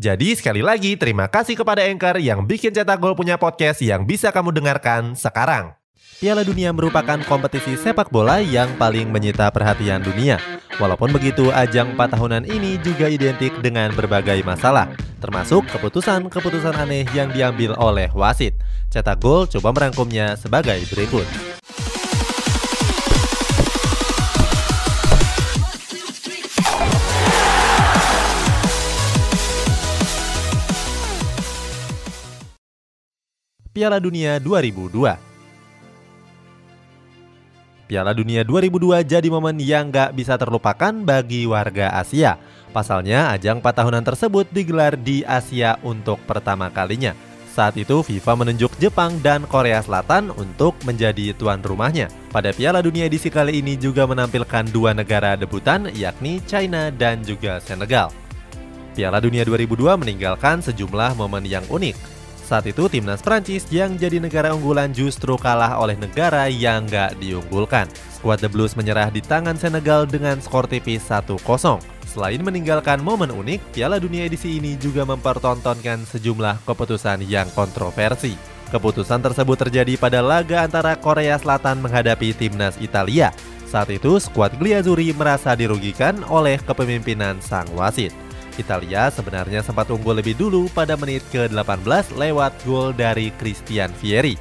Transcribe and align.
Jadi 0.00 0.34
sekali 0.34 0.64
lagi 0.64 0.96
terima 0.96 1.28
kasih 1.28 1.54
kepada 1.54 1.84
Anchor 1.84 2.16
yang 2.18 2.42
bikin 2.48 2.72
Cetak 2.72 2.98
Gol 2.98 3.12
punya 3.12 3.36
podcast 3.36 3.84
yang 3.84 4.08
bisa 4.08 4.32
kamu 4.32 4.50
dengarkan 4.50 5.12
sekarang. 5.14 5.76
Piala 6.22 6.46
Dunia 6.46 6.70
merupakan 6.70 7.18
kompetisi 7.26 7.74
sepak 7.74 8.06
bola 8.14 8.38
yang 8.38 8.70
paling 8.78 9.10
menyita 9.10 9.50
perhatian 9.50 10.06
dunia. 10.06 10.38
Walaupun 10.78 11.10
begitu, 11.12 11.50
ajang 11.50 11.98
4 11.98 12.14
tahunan 12.14 12.44
ini 12.46 12.78
juga 12.80 13.10
identik 13.10 13.52
dengan 13.58 13.90
berbagai 13.92 14.40
masalah, 14.46 14.88
termasuk 15.18 15.66
keputusan-keputusan 15.74 16.78
aneh 16.78 17.04
yang 17.12 17.28
diambil 17.34 17.74
oleh 17.74 18.08
wasit. 18.14 18.54
Cetak 18.88 19.18
Gol 19.18 19.50
coba 19.50 19.74
merangkumnya 19.74 20.38
sebagai 20.38 20.78
berikut. 20.88 21.51
Piala 33.72 33.96
Dunia 33.96 34.36
2002 34.36 34.92
Piala 37.88 38.12
Dunia 38.12 38.44
2002 38.44 39.00
jadi 39.00 39.28
momen 39.32 39.56
yang 39.64 39.88
gak 39.88 40.12
bisa 40.12 40.36
terlupakan 40.36 40.92
bagi 41.00 41.48
warga 41.48 41.88
Asia. 41.96 42.36
Pasalnya, 42.68 43.32
ajang 43.32 43.64
4 43.64 43.72
tahunan 43.72 44.04
tersebut 44.04 44.44
digelar 44.52 44.92
di 45.00 45.24
Asia 45.24 45.80
untuk 45.80 46.20
pertama 46.28 46.68
kalinya. 46.68 47.16
Saat 47.48 47.80
itu 47.80 48.04
FIFA 48.04 48.44
menunjuk 48.44 48.76
Jepang 48.76 49.16
dan 49.24 49.48
Korea 49.48 49.80
Selatan 49.80 50.36
untuk 50.36 50.76
menjadi 50.84 51.32
tuan 51.32 51.64
rumahnya. 51.64 52.12
Pada 52.28 52.52
Piala 52.52 52.84
Dunia 52.84 53.08
edisi 53.08 53.32
kali 53.32 53.64
ini 53.64 53.80
juga 53.80 54.04
menampilkan 54.04 54.68
dua 54.68 54.92
negara 54.92 55.32
debutan 55.32 55.88
yakni 55.96 56.44
China 56.44 56.92
dan 56.92 57.24
juga 57.24 57.56
Senegal. 57.64 58.12
Piala 58.92 59.16
Dunia 59.16 59.48
2002 59.48 59.96
meninggalkan 59.96 60.60
sejumlah 60.60 61.16
momen 61.16 61.48
yang 61.48 61.64
unik. 61.72 62.11
Saat 62.42 62.68
itu 62.68 62.84
timnas 62.90 63.22
Prancis 63.22 63.64
yang 63.72 63.96
jadi 63.96 64.20
negara 64.20 64.52
unggulan 64.52 64.92
justru 64.92 65.38
kalah 65.40 65.78
oleh 65.80 65.96
negara 65.96 66.50
yang 66.50 66.84
gak 66.90 67.16
diunggulkan. 67.22 67.88
Skuad 68.18 68.42
The 68.42 68.50
Blues 68.50 68.76
menyerah 68.76 69.08
di 69.08 69.24
tangan 69.24 69.56
Senegal 69.56 70.04
dengan 70.04 70.36
skor 70.42 70.68
tipis 70.68 71.06
1-0. 71.06 71.38
Selain 72.12 72.42
meninggalkan 72.44 73.00
momen 73.00 73.32
unik, 73.32 73.72
Piala 73.72 73.96
Dunia 73.96 74.28
edisi 74.28 74.60
ini 74.60 74.76
juga 74.76 75.08
mempertontonkan 75.08 76.04
sejumlah 76.04 76.60
keputusan 76.68 77.24
yang 77.24 77.48
kontroversi. 77.56 78.36
Keputusan 78.68 79.24
tersebut 79.24 79.56
terjadi 79.68 79.96
pada 79.96 80.20
laga 80.20 80.64
antara 80.64 80.92
Korea 80.96 81.40
Selatan 81.40 81.80
menghadapi 81.80 82.36
timnas 82.36 82.76
Italia. 82.80 83.32
Saat 83.64 83.88
itu, 83.88 84.20
skuad 84.20 84.60
Gliazuri 84.60 85.16
merasa 85.16 85.56
dirugikan 85.56 86.20
oleh 86.28 86.60
kepemimpinan 86.60 87.40
sang 87.40 87.68
wasit. 87.72 88.12
Italia 88.60 89.08
sebenarnya 89.08 89.64
sempat 89.64 89.88
unggul 89.88 90.18
lebih 90.18 90.36
dulu 90.36 90.68
pada 90.72 90.98
menit 90.98 91.24
ke-18 91.30 92.12
lewat 92.16 92.52
gol 92.64 92.92
dari 92.92 93.32
Christian 93.40 93.92
Vieri. 94.00 94.36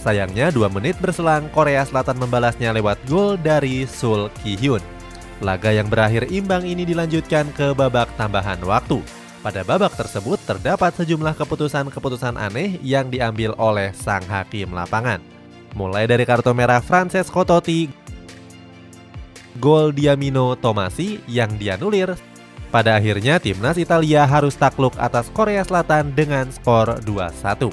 Sayangnya 0.00 0.52
dua 0.52 0.68
menit 0.68 1.00
berselang 1.00 1.48
Korea 1.52 1.80
Selatan 1.84 2.20
membalasnya 2.20 2.76
lewat 2.76 3.00
gol 3.08 3.40
dari 3.40 3.88
Sul 3.88 4.28
Ki-hyun. 4.44 4.84
Laga 5.40 5.72
yang 5.72 5.88
berakhir 5.88 6.28
imbang 6.28 6.62
ini 6.64 6.84
dilanjutkan 6.84 7.48
ke 7.56 7.72
babak 7.72 8.12
tambahan 8.20 8.60
waktu. 8.64 9.00
Pada 9.44 9.60
babak 9.60 9.92
tersebut 9.96 10.40
terdapat 10.44 10.92
sejumlah 10.96 11.36
keputusan-keputusan 11.36 12.40
aneh 12.40 12.80
yang 12.80 13.12
diambil 13.12 13.52
oleh 13.60 13.92
sang 13.92 14.24
hakim 14.24 14.72
lapangan. 14.72 15.20
Mulai 15.76 16.08
dari 16.08 16.24
kartu 16.24 16.52
merah 16.56 16.80
Francesco 16.80 17.44
Totti, 17.44 17.90
gol 19.58 19.92
Diamino 19.92 20.54
Tomasi 20.58 21.20
yang 21.28 21.54
dianulir 21.58 22.14
pada 22.74 22.98
akhirnya 22.98 23.38
timnas 23.38 23.78
Italia 23.78 24.26
harus 24.26 24.58
takluk 24.58 24.98
atas 24.98 25.30
Korea 25.30 25.62
Selatan 25.62 26.10
dengan 26.10 26.50
skor 26.50 26.98
2-1. 27.06 27.70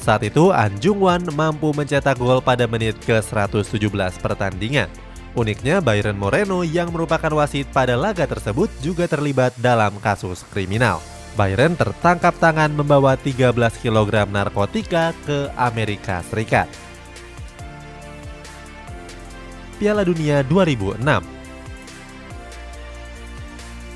Saat 0.00 0.24
itu 0.24 0.48
An 0.48 0.72
Jung 0.80 1.04
Wan 1.04 1.20
mampu 1.36 1.76
mencetak 1.76 2.16
gol 2.16 2.40
pada 2.40 2.64
menit 2.64 2.96
ke-117 3.04 4.16
pertandingan. 4.24 4.88
Uniknya 5.36 5.84
Byron 5.84 6.16
Moreno 6.16 6.64
yang 6.64 6.88
merupakan 6.88 7.28
wasit 7.36 7.68
pada 7.68 8.00
laga 8.00 8.24
tersebut 8.24 8.72
juga 8.80 9.04
terlibat 9.04 9.52
dalam 9.60 9.92
kasus 10.00 10.40
kriminal. 10.48 11.04
Byron 11.36 11.76
tertangkap 11.76 12.32
tangan 12.40 12.72
membawa 12.72 13.20
13 13.20 13.52
kg 13.84 14.24
narkotika 14.24 15.12
ke 15.28 15.52
Amerika 15.52 16.24
Serikat. 16.32 16.66
Piala 19.76 20.00
Dunia 20.00 20.40
2006 20.48 21.39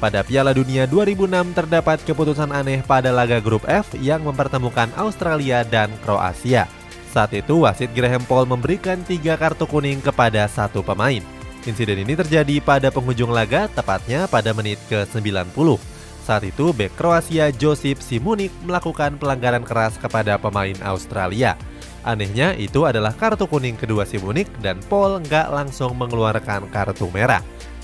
pada 0.03 0.27
Piala 0.27 0.50
Dunia 0.50 0.84
2006 0.87 1.55
terdapat 1.55 1.99
keputusan 2.03 2.50
aneh 2.50 2.82
pada 2.82 3.15
laga 3.15 3.38
grup 3.38 3.62
F 3.69 3.94
yang 3.99 4.22
mempertemukan 4.27 4.91
Australia 4.99 5.62
dan 5.62 5.91
Kroasia. 6.03 6.66
Saat 7.15 7.31
itu 7.31 7.62
wasit 7.62 7.94
Graham 7.94 8.27
Paul 8.27 8.43
memberikan 8.44 8.99
tiga 9.06 9.38
kartu 9.38 9.71
kuning 9.71 10.03
kepada 10.03 10.50
satu 10.50 10.82
pemain. 10.82 11.22
Insiden 11.65 12.03
ini 12.03 12.12
terjadi 12.12 12.60
pada 12.60 12.93
penghujung 12.93 13.32
laga, 13.32 13.71
tepatnya 13.72 14.28
pada 14.28 14.53
menit 14.53 14.77
ke-90. 14.91 15.78
Saat 16.25 16.44
itu, 16.49 16.72
bek 16.72 16.93
Kroasia 16.97 17.53
Josip 17.53 18.00
Simunik 18.00 18.53
melakukan 18.65 19.21
pelanggaran 19.21 19.65
keras 19.65 19.97
kepada 20.00 20.41
pemain 20.41 20.76
Australia. 20.84 21.56
Anehnya, 22.05 22.53
itu 22.56 22.84
adalah 22.84 23.16
kartu 23.16 23.49
kuning 23.49 23.76
kedua 23.76 24.05
Simunik 24.05 24.49
dan 24.61 24.81
Paul 24.88 25.25
nggak 25.25 25.49
langsung 25.53 25.97
mengeluarkan 25.97 26.69
kartu 26.69 27.09
merah. 27.12 27.41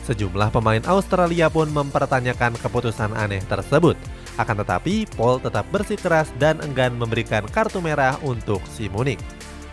Sejumlah 0.09 0.49
pemain 0.49 0.81
Australia 0.89 1.53
pun 1.53 1.69
mempertanyakan 1.69 2.57
keputusan 2.59 3.13
aneh 3.15 3.45
tersebut. 3.45 3.95
Akan 4.41 4.57
tetapi, 4.57 5.05
Paul 5.15 5.39
tetap 5.39 5.69
bersikeras 5.69 6.33
dan 6.41 6.59
enggan 6.65 6.97
memberikan 6.97 7.45
kartu 7.51 7.85
merah 7.85 8.17
untuk 8.25 8.65
Simonik. 8.73 9.21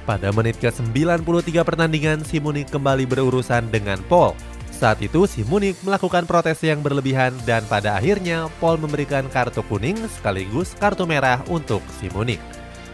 Pada 0.04 0.32
menit 0.32 0.56
ke-93 0.64 1.64
pertandingan, 1.68 2.24
Simonik 2.24 2.72
kembali 2.72 3.08
berurusan 3.08 3.68
dengan 3.72 4.00
Paul. 4.08 4.36
Saat 4.78 5.02
itu 5.02 5.26
Simonik 5.26 5.74
melakukan 5.82 6.30
protes 6.30 6.62
yang 6.62 6.86
berlebihan 6.86 7.34
dan 7.50 7.66
pada 7.66 7.98
akhirnya 7.98 8.46
Paul 8.62 8.78
memberikan 8.78 9.26
kartu 9.26 9.66
kuning 9.66 9.98
sekaligus 10.14 10.78
kartu 10.78 11.10
merah 11.10 11.42
untuk 11.50 11.82
Simonik. 11.98 12.38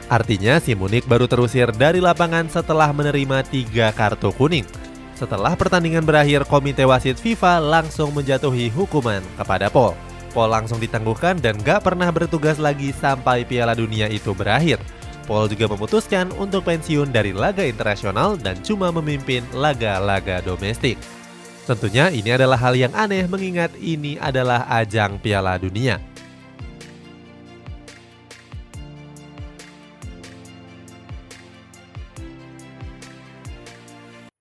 Artinya 0.08 0.64
Simonik 0.64 1.04
baru 1.12 1.28
terusir 1.28 1.76
dari 1.76 2.00
lapangan 2.00 2.48
setelah 2.48 2.88
menerima 2.96 3.44
tiga 3.52 3.92
kartu 3.92 4.32
kuning. 4.32 4.64
Setelah 5.24 5.56
pertandingan 5.56 6.04
berakhir, 6.04 6.44
komite 6.44 6.84
wasit 6.84 7.16
FIFA 7.16 7.64
langsung 7.64 8.12
menjatuhi 8.12 8.68
hukuman 8.68 9.24
kepada 9.40 9.72
Paul. 9.72 9.96
Paul 10.36 10.52
langsung 10.52 10.84
ditangguhkan 10.84 11.40
dan 11.40 11.56
gak 11.64 11.88
pernah 11.88 12.12
bertugas 12.12 12.60
lagi 12.60 12.92
sampai 12.92 13.48
Piala 13.48 13.72
Dunia 13.72 14.12
itu 14.12 14.36
berakhir. 14.36 14.84
Paul 15.24 15.48
juga 15.48 15.72
memutuskan 15.72 16.28
untuk 16.36 16.68
pensiun 16.68 17.16
dari 17.16 17.32
laga 17.32 17.64
internasional 17.64 18.36
dan 18.36 18.60
cuma 18.68 18.92
memimpin 18.92 19.48
laga-laga 19.56 20.44
domestik. 20.44 21.00
Tentunya 21.64 22.12
ini 22.12 22.28
adalah 22.36 22.60
hal 22.60 22.76
yang 22.76 22.92
aneh 22.92 23.24
mengingat 23.24 23.72
ini 23.80 24.20
adalah 24.20 24.68
ajang 24.68 25.24
Piala 25.24 25.56
Dunia. 25.56 26.04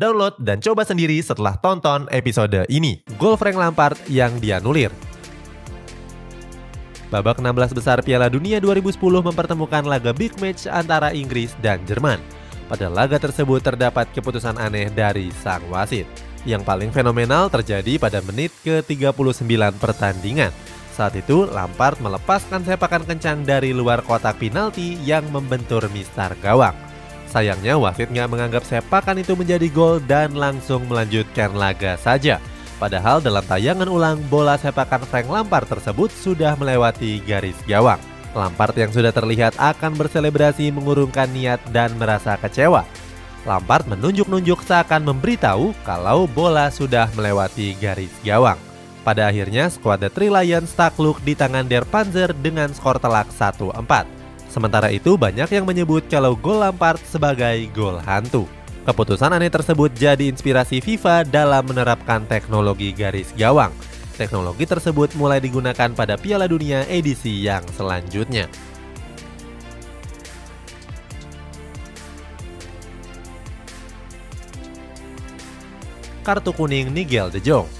Download 0.00 0.32
dan 0.40 0.64
coba 0.64 0.80
sendiri 0.88 1.20
setelah 1.20 1.60
tonton 1.60 2.08
episode 2.08 2.64
ini. 2.72 3.04
Gol 3.20 3.36
Frank 3.36 3.60
Lampard 3.60 4.00
yang 4.08 4.32
dianulir. 4.40 4.88
Babak 7.12 7.36
16 7.36 7.76
besar 7.76 8.00
Piala 8.00 8.32
Dunia 8.32 8.64
2010 8.64 8.96
mempertemukan 8.96 9.84
laga 9.84 10.16
big 10.16 10.32
match 10.40 10.64
antara 10.64 11.12
Inggris 11.12 11.52
dan 11.60 11.84
Jerman. 11.84 12.16
Pada 12.64 12.88
laga 12.88 13.20
tersebut 13.20 13.60
terdapat 13.60 14.08
keputusan 14.16 14.56
aneh 14.56 14.88
dari 14.88 15.28
sang 15.44 15.60
wasit. 15.68 16.08
Yang 16.48 16.64
paling 16.64 16.88
fenomenal 16.96 17.52
terjadi 17.52 18.00
pada 18.00 18.24
menit 18.24 18.56
ke-39 18.64 19.36
pertandingan. 19.76 20.48
Saat 20.96 21.12
itu 21.20 21.44
Lampard 21.44 22.00
melepaskan 22.00 22.64
sepakan 22.64 23.04
kencang 23.04 23.44
dari 23.44 23.76
luar 23.76 24.00
kotak 24.00 24.40
penalti 24.40 24.96
yang 25.04 25.28
membentur 25.28 25.84
mistar 25.92 26.32
gawang. 26.40 26.89
Sayangnya 27.30 27.78
wasit 27.78 28.10
nggak 28.10 28.26
menganggap 28.26 28.66
sepakan 28.66 29.22
itu 29.22 29.38
menjadi 29.38 29.70
gol 29.70 30.02
dan 30.02 30.34
langsung 30.34 30.82
melanjutkan 30.90 31.54
laga 31.54 31.94
saja. 31.94 32.42
Padahal 32.82 33.22
dalam 33.22 33.46
tayangan 33.46 33.86
ulang 33.86 34.18
bola 34.26 34.58
sepakan 34.58 35.06
Frank 35.06 35.30
Lampard 35.30 35.70
tersebut 35.70 36.10
sudah 36.10 36.58
melewati 36.58 37.22
garis 37.22 37.54
gawang. 37.70 38.02
Lampard 38.34 38.74
yang 38.74 38.90
sudah 38.90 39.14
terlihat 39.14 39.54
akan 39.62 39.94
berselebrasi 39.94 40.74
mengurungkan 40.74 41.30
niat 41.30 41.62
dan 41.70 41.94
merasa 41.94 42.34
kecewa. 42.34 42.82
Lampard 43.46 43.86
menunjuk-nunjuk 43.86 44.66
seakan 44.66 45.06
memberitahu 45.06 45.72
kalau 45.86 46.26
bola 46.26 46.66
sudah 46.68 47.06
melewati 47.14 47.78
garis 47.78 48.12
gawang. 48.26 48.58
Pada 49.00 49.32
akhirnya, 49.32 49.72
skuad 49.72 50.04
The 50.04 50.10
Three 50.12 50.28
Lions 50.28 50.76
takluk 50.76 51.24
di 51.24 51.32
tangan 51.32 51.64
Der 51.64 51.88
Panzer 51.88 52.36
dengan 52.36 52.68
skor 52.76 53.00
telak 53.00 53.32
1-4. 53.32 54.19
Sementara 54.50 54.90
itu, 54.90 55.14
banyak 55.14 55.46
yang 55.46 55.62
menyebut 55.62 56.10
kalau 56.10 56.34
gol 56.34 56.58
Lampard 56.58 56.98
sebagai 57.06 57.70
gol 57.70 58.02
hantu. 58.02 58.50
Keputusan 58.82 59.30
aneh 59.30 59.46
tersebut 59.46 59.94
jadi 59.94 60.26
inspirasi 60.26 60.82
FIFA 60.82 61.22
dalam 61.22 61.62
menerapkan 61.70 62.26
teknologi 62.26 62.90
garis 62.90 63.30
gawang. 63.38 63.70
Teknologi 64.18 64.66
tersebut 64.66 65.14
mulai 65.14 65.38
digunakan 65.38 65.94
pada 65.94 66.18
Piala 66.18 66.50
Dunia 66.50 66.82
edisi 66.90 67.46
yang 67.46 67.62
selanjutnya. 67.78 68.50
Kartu 76.26 76.52
kuning 76.52 76.92
Nigel 76.92 77.32
De 77.32 77.40
Jong 77.40 77.79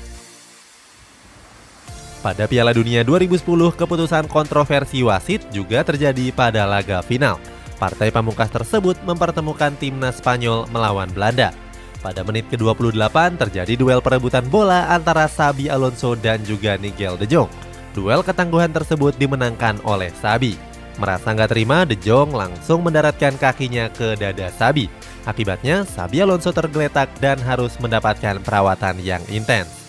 pada 2.20 2.44
Piala 2.44 2.76
Dunia 2.76 3.00
2010, 3.00 3.40
keputusan 3.80 4.28
kontroversi 4.28 5.00
wasit 5.00 5.48
juga 5.48 5.80
terjadi 5.80 6.28
pada 6.36 6.68
laga 6.68 7.00
final. 7.00 7.40
Partai 7.80 8.12
pamungkas 8.12 8.52
tersebut 8.52 9.00
mempertemukan 9.08 9.72
timnas 9.80 10.20
Spanyol 10.20 10.68
melawan 10.68 11.08
Belanda. 11.08 11.56
Pada 12.04 12.20
menit 12.24 12.48
ke-28 12.52 13.40
terjadi 13.40 13.72
duel 13.76 14.00
perebutan 14.04 14.44
bola 14.48 14.88
antara 14.92 15.24
Sabi 15.28 15.72
Alonso 15.72 16.12
dan 16.16 16.44
juga 16.44 16.76
Nigel 16.76 17.16
De 17.16 17.24
Jong. 17.24 17.48
Duel 17.96 18.20
ketangguhan 18.20 18.72
tersebut 18.72 19.16
dimenangkan 19.16 19.80
oleh 19.88 20.12
Sabi. 20.20 20.60
Merasa 21.00 21.32
nggak 21.32 21.56
terima, 21.56 21.88
De 21.88 21.96
Jong 21.96 22.36
langsung 22.36 22.84
mendaratkan 22.84 23.40
kakinya 23.40 23.88
ke 23.88 24.12
dada 24.20 24.52
Sabi. 24.52 24.92
Akibatnya, 25.24 25.88
Sabi 25.88 26.20
Alonso 26.20 26.52
tergeletak 26.52 27.08
dan 27.16 27.40
harus 27.40 27.80
mendapatkan 27.80 28.44
perawatan 28.44 29.00
yang 29.00 29.24
intens. 29.32 29.79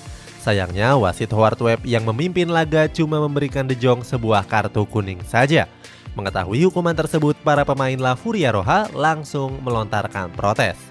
Sayangnya, 0.41 0.97
wasit 0.97 1.29
Howard 1.37 1.61
Webb 1.61 1.85
yang 1.85 2.01
memimpin 2.01 2.49
laga 2.49 2.89
cuma 2.89 3.21
memberikan 3.21 3.61
De 3.61 3.77
Jong 3.77 4.01
sebuah 4.01 4.41
kartu 4.49 4.89
kuning 4.89 5.21
saja. 5.21 5.69
Mengetahui 6.17 6.65
hukuman 6.65 6.97
tersebut, 6.97 7.37
para 7.45 7.61
pemain 7.61 7.93
La 8.01 8.17
Furia 8.17 8.49
Roja 8.49 8.89
langsung 8.97 9.61
melontarkan 9.61 10.33
protes. 10.33 10.81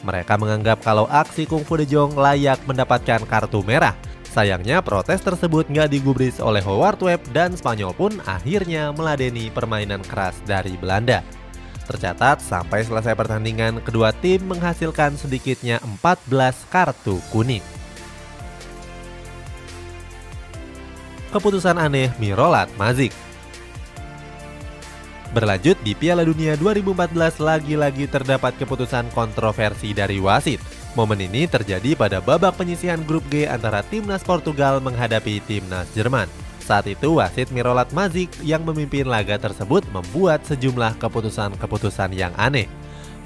Mereka 0.00 0.40
menganggap 0.40 0.80
kalau 0.80 1.04
aksi 1.12 1.44
Kung 1.44 1.60
Fu 1.60 1.76
De 1.76 1.84
Jong 1.84 2.16
layak 2.16 2.64
mendapatkan 2.64 3.20
kartu 3.28 3.60
merah. 3.60 3.92
Sayangnya 4.32 4.80
protes 4.80 5.20
tersebut 5.20 5.68
nggak 5.68 5.92
digubris 5.92 6.40
oleh 6.40 6.64
Howard 6.64 7.00
Webb 7.04 7.20
dan 7.36 7.52
Spanyol 7.52 7.92
pun 7.92 8.16
akhirnya 8.24 8.96
meladeni 8.96 9.52
permainan 9.52 10.00
keras 10.08 10.40
dari 10.48 10.72
Belanda. 10.80 11.20
Tercatat 11.84 12.40
sampai 12.40 12.80
selesai 12.80 13.12
pertandingan 13.12 13.84
kedua 13.84 14.16
tim 14.16 14.40
menghasilkan 14.44 15.20
sedikitnya 15.20 15.84
14 15.84 16.64
kartu 16.72 17.20
kuning. 17.28 17.64
Keputusan 21.36 21.76
aneh 21.76 22.08
Mirolat 22.16 22.64
Mazik 22.80 23.12
Berlanjut 25.36 25.76
di 25.84 25.92
Piala 25.92 26.24
Dunia 26.24 26.56
2014 26.56 27.12
lagi-lagi 27.44 28.08
terdapat 28.08 28.56
keputusan 28.56 29.12
kontroversi 29.12 29.92
dari 29.92 30.16
wasit. 30.16 30.64
Momen 30.96 31.20
ini 31.20 31.44
terjadi 31.44 31.92
pada 31.92 32.24
babak 32.24 32.56
penyisihan 32.56 33.04
grup 33.04 33.20
G 33.28 33.44
antara 33.44 33.84
timnas 33.84 34.24
Portugal 34.24 34.80
menghadapi 34.80 35.44
timnas 35.44 35.92
Jerman. 35.92 36.24
Saat 36.64 36.88
itu 36.88 37.20
wasit 37.20 37.52
Mirolat 37.52 37.92
Mazik 37.92 38.32
yang 38.40 38.64
memimpin 38.64 39.04
laga 39.04 39.36
tersebut 39.36 39.84
membuat 39.92 40.40
sejumlah 40.48 40.96
keputusan-keputusan 40.96 42.16
yang 42.16 42.32
aneh. 42.40 42.64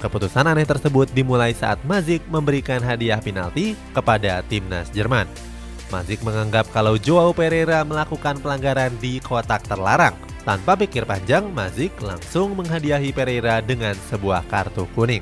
Keputusan 0.03 0.51
aneh 0.51 0.67
tersebut 0.67 1.07
dimulai 1.15 1.55
saat 1.55 1.79
Mazik 1.87 2.27
memberikan 2.27 2.83
hadiah 2.83 3.23
penalti 3.23 3.79
kepada 3.95 4.43
timnas 4.51 4.91
Jerman. 4.91 5.50
Mazik 5.91 6.23
menganggap 6.23 6.71
kalau 6.71 6.95
Joao 6.95 7.35
Pereira 7.35 7.83
melakukan 7.83 8.39
pelanggaran 8.39 8.95
di 9.03 9.19
kotak 9.19 9.67
terlarang 9.67 10.15
tanpa 10.47 10.79
pikir 10.79 11.03
panjang, 11.03 11.51
Mazik 11.51 11.93
langsung 11.99 12.55
menghadiahi 12.55 13.11
Pereira 13.11 13.59
dengan 13.59 13.93
sebuah 14.09 14.47
kartu 14.47 14.87
kuning. 14.95 15.21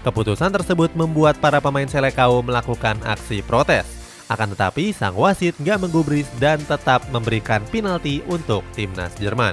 Keputusan 0.00 0.56
tersebut 0.56 0.96
membuat 0.96 1.36
para 1.38 1.60
pemain 1.60 1.84
Selekau 1.84 2.40
melakukan 2.40 2.96
aksi 3.04 3.44
protes. 3.44 3.84
Akan 4.32 4.48
tetapi, 4.56 4.96
sang 4.96 5.12
wasit 5.12 5.52
nggak 5.60 5.84
menggubris 5.84 6.26
dan 6.40 6.56
tetap 6.64 7.04
memberikan 7.12 7.60
penalti 7.68 8.24
untuk 8.24 8.64
timnas 8.72 9.12
Jerman. 9.20 9.52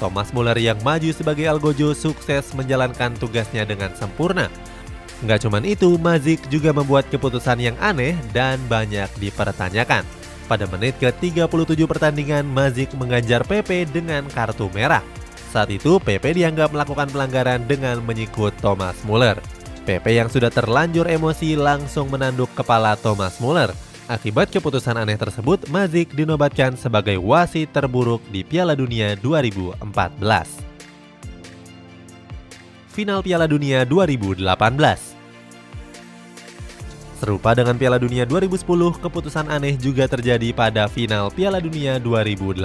Thomas 0.00 0.32
Muller 0.32 0.56
yang 0.56 0.80
maju 0.80 1.12
sebagai 1.12 1.44
Algojo 1.46 1.92
sukses 1.92 2.56
menjalankan 2.56 3.12
tugasnya 3.20 3.68
dengan 3.68 3.92
sempurna. 3.92 4.48
Nggak 5.22 5.46
cuma 5.46 5.62
itu, 5.62 5.94
Mazik 6.02 6.42
juga 6.50 6.74
membuat 6.74 7.06
keputusan 7.06 7.62
yang 7.62 7.78
aneh 7.78 8.18
dan 8.34 8.58
banyak 8.66 9.06
dipertanyakan. 9.22 10.02
Pada 10.50 10.66
menit 10.66 10.98
ke-37 10.98 11.78
pertandingan, 11.86 12.42
Mazik 12.42 12.90
mengganjar 12.98 13.46
PP 13.46 13.86
dengan 13.94 14.26
kartu 14.26 14.66
merah. 14.74 15.06
Saat 15.54 15.70
itu, 15.70 16.02
PP 16.02 16.42
dianggap 16.42 16.74
melakukan 16.74 17.06
pelanggaran 17.06 17.62
dengan 17.70 18.02
menyikut 18.02 18.50
Thomas 18.58 18.98
Muller. 19.06 19.38
PP 19.86 20.06
yang 20.10 20.26
sudah 20.26 20.50
terlanjur 20.50 21.06
emosi 21.06 21.54
langsung 21.54 22.10
menanduk 22.10 22.50
kepala 22.58 22.98
Thomas 22.98 23.38
Muller. 23.38 23.70
Akibat 24.10 24.50
keputusan 24.50 24.98
aneh 24.98 25.14
tersebut, 25.14 25.70
Mazik 25.70 26.10
dinobatkan 26.18 26.74
sebagai 26.74 27.22
wasit 27.22 27.70
terburuk 27.70 28.18
di 28.34 28.42
Piala 28.42 28.74
Dunia 28.74 29.14
2014. 29.22 29.78
Final 32.90 33.24
Piala 33.24 33.46
Dunia 33.48 33.86
2018 33.88 35.11
Serupa 37.22 37.54
dengan 37.54 37.78
Piala 37.78 38.02
Dunia 38.02 38.26
2010, 38.26 38.98
keputusan 38.98 39.46
aneh 39.46 39.78
juga 39.78 40.10
terjadi 40.10 40.50
pada 40.50 40.90
final 40.90 41.30
Piala 41.30 41.62
Dunia 41.62 42.02
2018. 42.02 42.58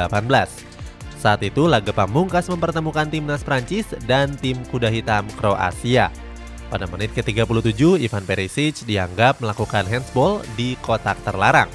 Saat 1.14 1.46
itu 1.46 1.70
laga 1.70 1.94
pamungkas 1.94 2.50
mempertemukan 2.50 3.06
timnas 3.06 3.46
Prancis 3.46 3.86
dan 4.10 4.34
tim 4.34 4.58
kuda 4.74 4.90
hitam 4.90 5.30
Kroasia. 5.38 6.10
Pada 6.74 6.90
menit 6.90 7.14
ke-37, 7.14 8.02
Ivan 8.02 8.26
Perisic 8.26 8.82
dianggap 8.90 9.46
melakukan 9.46 9.86
handsball 9.86 10.42
di 10.58 10.74
kotak 10.82 11.22
terlarang. 11.22 11.70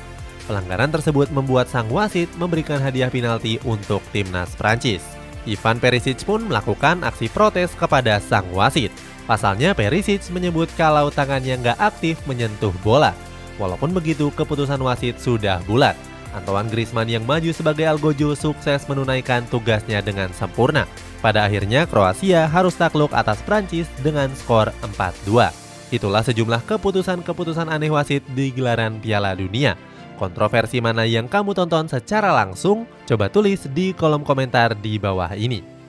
Pelanggaran 0.51 0.91
tersebut 0.91 1.31
membuat 1.31 1.71
sang 1.71 1.87
wasit 1.87 2.27
memberikan 2.35 2.83
hadiah 2.83 3.15
penalti 3.15 3.63
untuk 3.63 4.03
timnas 4.11 4.59
Prancis. 4.59 5.07
Ivan 5.47 5.79
Perisic 5.79 6.27
pun 6.27 6.51
melakukan 6.51 7.07
aksi 7.07 7.31
protes 7.31 7.79
kepada 7.79 8.19
sang 8.19 8.51
wasit. 8.51 8.91
Pasalnya 9.25 9.71
Perisic 9.73 10.27
menyebut 10.35 10.67
kalau 10.75 11.09
tangannya 11.09 11.55
nggak 11.63 11.79
aktif 11.79 12.19
menyentuh 12.27 12.75
bola. 12.83 13.15
Walaupun 13.61 13.95
begitu, 13.95 14.33
keputusan 14.35 14.83
wasit 14.83 15.23
sudah 15.23 15.63
bulat. 15.69 15.95
Antoine 16.33 16.69
Griezmann 16.73 17.13
yang 17.13 17.29
maju 17.29 17.53
sebagai 17.53 17.85
Algojo 17.85 18.33
sukses 18.33 18.89
menunaikan 18.89 19.45
tugasnya 19.53 20.01
dengan 20.01 20.33
sempurna. 20.33 20.89
Pada 21.21 21.45
akhirnya 21.45 21.85
Kroasia 21.85 22.49
harus 22.49 22.75
takluk 22.75 23.13
atas 23.13 23.39
Prancis 23.45 23.87
dengan 24.01 24.33
skor 24.33 24.73
4-2. 24.97 25.53
Itulah 25.93 26.25
sejumlah 26.25 26.65
keputusan-keputusan 26.65 27.69
aneh 27.69 27.93
wasit 27.93 28.25
di 28.33 28.49
gelaran 28.49 28.97
Piala 28.99 29.37
Dunia. 29.37 29.77
Kontroversi 30.17 30.81
mana 30.81 31.05
yang 31.05 31.29
kamu 31.29 31.53
tonton 31.53 31.85
secara 31.85 32.33
langsung? 32.33 32.89
Coba 33.05 33.29
tulis 33.29 33.69
di 33.69 33.93
kolom 33.93 34.25
komentar 34.25 34.73
di 34.73 34.97
bawah 34.97 35.31
ini. 35.37 35.82